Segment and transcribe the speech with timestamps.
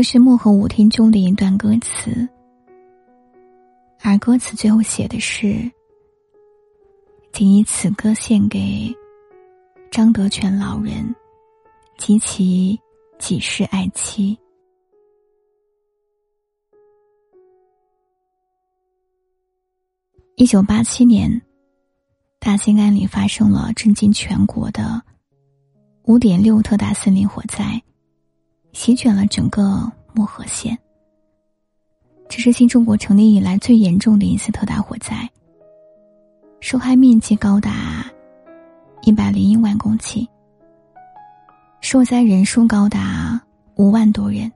[0.00, 2.26] 这是《漠河舞厅》中的一段歌词，
[4.00, 5.70] 而歌词最后写的是
[7.34, 8.90] ：“仅以此歌献给
[9.90, 11.14] 张德全老人
[11.98, 12.80] 及其
[13.18, 14.38] 几世爱妻。”
[20.36, 21.42] 一九八七年，
[22.38, 25.02] 大兴安岭发生了震惊全国的
[26.04, 27.82] 五点六特大森林火灾。
[28.72, 30.78] 席卷了整个漠河县。
[32.28, 35.28] 这是新中国成立以来最严重的一次特大火灾，
[36.60, 38.04] 受害面积高达
[39.02, 40.24] 一百零一万公顷，
[41.80, 43.42] 受灾人数高达
[43.74, 44.50] 五万多人，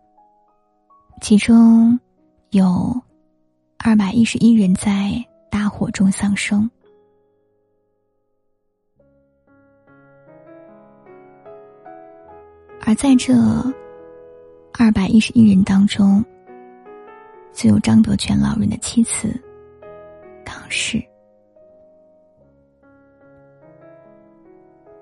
[1.20, 1.98] 其中
[2.50, 3.02] 有
[3.78, 5.12] 二百一十一人在
[5.50, 6.70] 大火中丧生，
[12.82, 13.34] 而在这。
[14.77, 16.22] 二百一十一人当中，
[17.53, 19.41] 只有张德全老人的妻子
[20.44, 21.03] 康氏。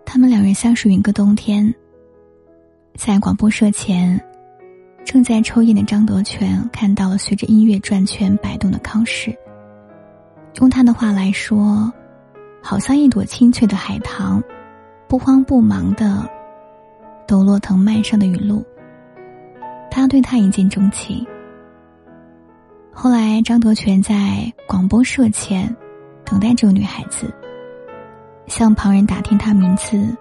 [0.04, 1.74] 他们两人相识于一个冬天，
[2.96, 4.22] 在广播社前，
[5.06, 9.34] 正在抽烟的张德全看到了随着音乐转圈摆动的康氏。
[10.60, 11.90] 用他的话来说，
[12.62, 14.42] 好像一朵清脆的海棠，
[15.08, 16.28] 不慌不忙的
[17.26, 18.62] 抖落藤蔓上的雨露。
[19.94, 21.24] 他对她一见钟情。
[22.94, 25.74] 后来，张德全在广播社前
[26.24, 27.30] 等待这个女孩子，
[28.46, 30.16] 向旁人打听她名字，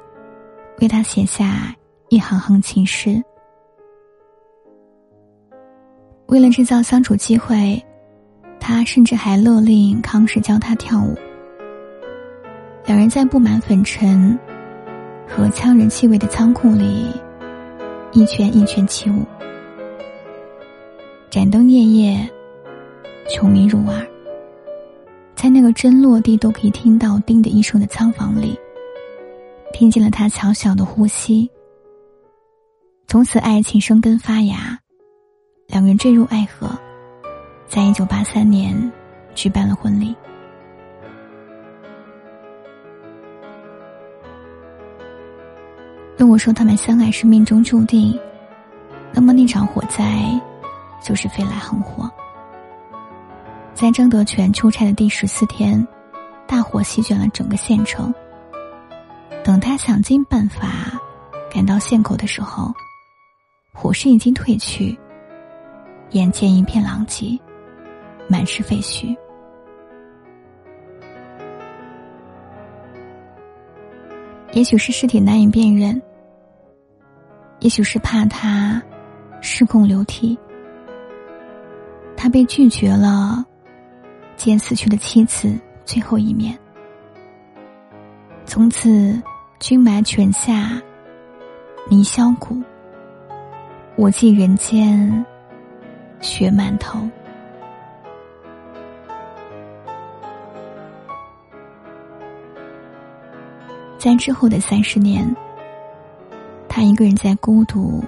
[0.82, 1.74] 为她写下
[2.10, 3.24] 一行行情诗。
[6.28, 7.82] 为了制造相处机会，
[8.60, 11.18] 他甚至还勒令康氏教他跳舞。
[12.86, 14.38] 两人在布满粉尘
[15.28, 17.08] 和呛人气味的仓库里，
[18.12, 19.26] 一圈一圈起舞。
[21.32, 22.30] 盏灯夜夜，
[23.30, 24.06] 穷明入耳。
[25.34, 28.54] 在那个针落地都可以听到“叮”的一声的仓房里，
[29.72, 31.50] 听见了他小小的呼吸。
[33.08, 34.78] 从此，爱情生根发芽，
[35.68, 36.70] 两人坠入爱河，
[37.66, 38.76] 在一九八三年
[39.34, 40.14] 举办了婚礼。
[46.18, 48.20] 如果说他们相爱是命中注定，
[49.14, 50.38] 那么那场火灾。
[51.02, 52.10] 就是飞来横祸。
[53.74, 55.86] 在张德全出差的第十四天，
[56.48, 58.14] 大火席卷了整个县城。
[59.44, 60.68] 等他想尽办法
[61.52, 62.72] 赶到县口的时候，
[63.74, 64.96] 火势已经退去，
[66.12, 67.40] 眼前一片狼藉，
[68.28, 69.18] 满是废墟。
[74.54, 76.00] 也许是尸体难以辨认，
[77.62, 78.80] 也许是怕他
[79.42, 80.38] 失控流体。
[82.24, 83.44] 他被拒绝了，
[84.38, 86.56] 见死去的妻子最后一面。
[88.46, 89.20] 从此，
[89.60, 90.80] 君埋泉下，
[91.90, 92.62] 泥销骨。
[93.96, 95.26] 我寄人间，
[96.20, 97.00] 雪满头。
[103.98, 105.36] 在之后的三十年，
[106.70, 108.04] 他一个人在孤独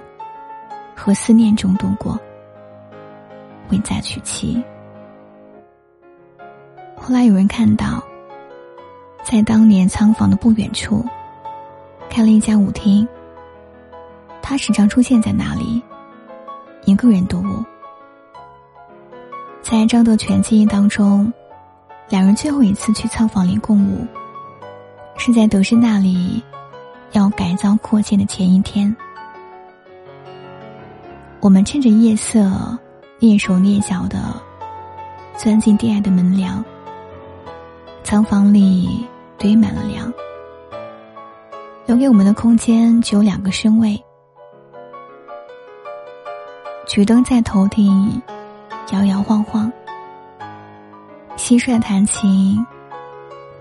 [0.94, 2.16] 和思念中度过。
[3.74, 4.62] 你再娶妻。
[6.96, 8.00] 后来有人看到，
[9.24, 11.04] 在当年仓房的不远处，
[12.08, 13.06] 开了一家舞厅。
[14.40, 15.82] 他时常出现在那里，
[16.84, 17.64] 一个人独舞。
[19.60, 21.32] 在张德全记忆当中，
[22.08, 24.06] 两人最后一次去仓房里共舞，
[25.16, 26.40] 是在德生那里
[27.12, 28.94] 要改造扩建的前一天。
[31.40, 32.78] 我们趁着夜色。
[33.24, 34.38] 蹑手蹑脚的
[35.34, 36.62] 钻进低矮的门梁，
[38.02, 40.12] 仓房里堆满了粮，
[41.86, 43.98] 留给我们的空间只有两个身位，
[46.86, 48.20] 桔灯在头顶
[48.92, 49.72] 摇摇晃晃，
[51.34, 52.62] 蟋蟀弹琴，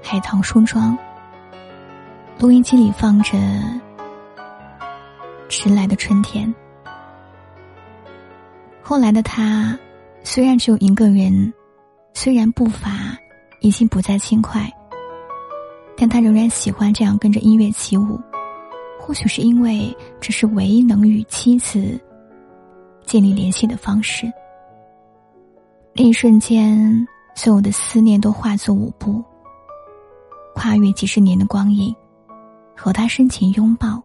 [0.01, 0.97] 海棠梳妆。
[2.37, 3.37] 录音机里放着
[5.47, 6.53] 迟来的春天。
[8.85, 9.79] 后来的他，
[10.23, 11.53] 虽然只有一个人，
[12.13, 13.17] 虽然步伐
[13.61, 14.69] 已经不再轻快，
[15.95, 18.19] 但他仍然喜欢这样跟着音乐起舞。
[18.99, 21.99] 或许是因为这是唯一能与妻子
[23.05, 24.31] 建立联系的方式。
[25.93, 29.23] 那一瞬间，所有的思念都化作舞步，
[30.55, 31.95] 跨越几十年的光影，
[32.75, 34.03] 和他深情拥抱。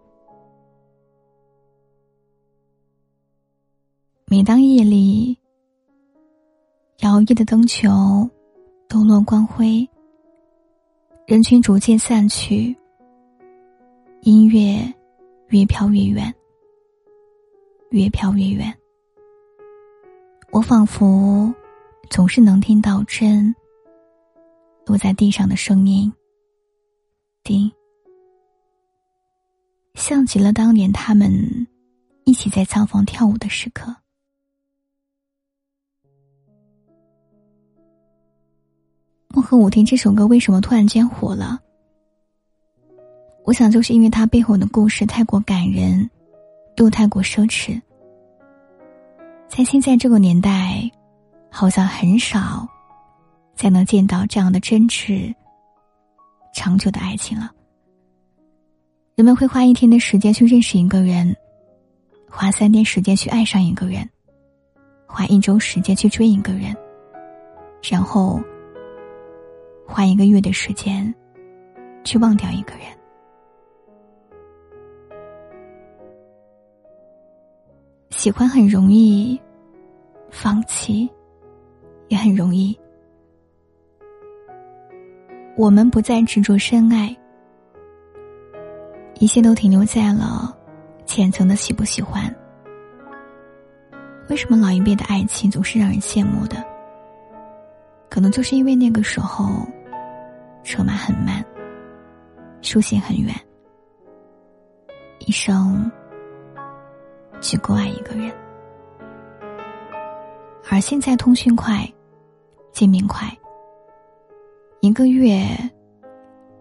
[4.31, 5.39] 每当夜里，
[6.99, 7.89] 摇曳的灯球
[8.87, 9.89] 抖落光辉，
[11.27, 12.77] 人群逐渐散去。
[14.21, 14.95] 音乐
[15.49, 16.35] 越飘越远，
[17.89, 18.71] 越飘越远。
[20.51, 21.51] 我仿佛
[22.11, 23.55] 总是能听到针
[24.85, 26.13] 落在地上的声音，
[27.43, 27.73] 叮，
[29.95, 31.67] 像极了当年他们
[32.25, 33.91] 一起在仓房跳舞的时刻。
[39.35, 41.61] 《漠河舞厅》这首歌为什么突然间火了？
[43.45, 46.09] 我想，就是因为它背后的故事太过感人，
[46.77, 47.79] 又太过奢侈。
[49.47, 50.91] 在现在这个年代，
[51.51, 52.67] 好像很少
[53.55, 55.35] 再能见到这样的真挚、
[56.55, 57.51] 长久的爱情了。
[59.15, 61.37] 人们会花一天的时间去认识一个人，
[62.31, 64.09] 花三天时间去爱上一个人，
[65.07, 66.75] 花一周时间去追一个人，
[67.91, 68.41] 然后
[69.91, 71.13] 花一个月的时间
[72.05, 72.83] 去忘掉一个人。
[78.11, 79.41] 喜欢很容易，
[80.31, 81.09] 放弃
[82.09, 82.79] 也很容易。
[85.57, 87.17] 我们不再执着深爱，
[89.19, 90.55] 一切都停留在了
[91.07, 92.33] 浅层的喜不喜欢。
[94.29, 96.63] 为什么老一辈的爱情总是让人羡慕的？
[98.11, 99.67] 可能就是因为那个时候，
[100.69, 101.43] 车马很慢，
[102.61, 103.35] 书信很远，
[105.21, 105.91] 一生。
[107.41, 108.31] 只够爱一个人，
[110.69, 111.91] 而现在通讯快，
[112.73, 113.27] 见面快，
[114.81, 115.41] 一个月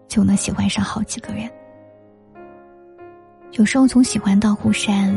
[0.06, 1.50] 就能喜欢上好几个人。
[3.52, 5.12] 有时候从喜欢到互删，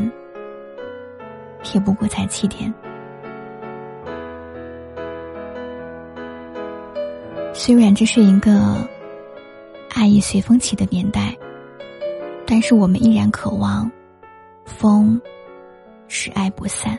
[1.72, 2.74] 也不过才七天。
[7.64, 8.88] 虽然这是一个
[9.90, 11.32] 爱意随风起的年代，
[12.44, 13.88] 但是我们依然渴望
[14.64, 15.20] 风。
[16.08, 16.98] 是爱不散，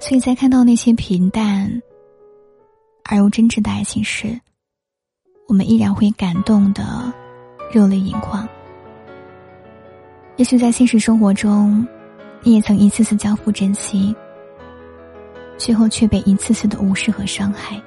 [0.00, 1.80] 所以在看到那些平淡
[3.04, 4.38] 而又真挚的爱情时，
[5.46, 7.10] 我们依然会感动的
[7.72, 8.46] 热泪盈眶。
[10.36, 11.86] 也许在现实生活中，
[12.42, 14.14] 你也曾一次次交付真心，
[15.56, 17.80] 最后却被一次次的无视和伤害，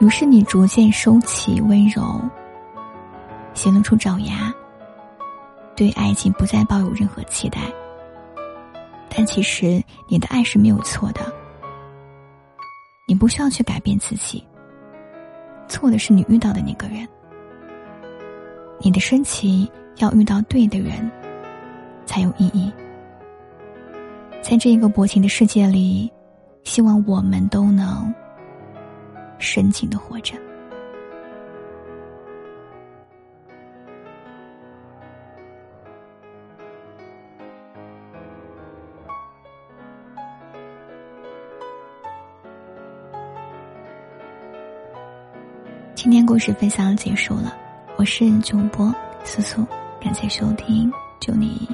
[0.00, 2.20] 于是你逐渐收起温柔，
[3.52, 4.52] 显露出爪牙。
[5.76, 7.60] 对爱情不再抱有任何期待，
[9.08, 11.20] 但其实你的爱是没有错的。
[13.06, 14.42] 你不需要去改变自己，
[15.68, 17.06] 错的是你遇到的那个人。
[18.78, 21.10] 你的深情要遇到对的人，
[22.06, 22.72] 才有意义。
[24.40, 26.10] 在这一个薄情的世界里，
[26.64, 28.12] 希望我们都能
[29.40, 30.34] 深情的活着。
[45.94, 47.54] 今天故事分享结束了，
[47.96, 49.66] 我是主播苏苏，
[50.00, 51.68] 感谢收听，祝你。